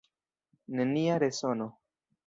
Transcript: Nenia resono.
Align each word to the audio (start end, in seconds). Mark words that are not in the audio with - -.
Nenia 0.79 1.19
resono. 1.25 1.67